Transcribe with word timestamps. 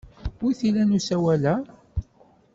Wi 0.41 0.51
t-ilan 0.59 0.95
usawal-a? 0.97 1.55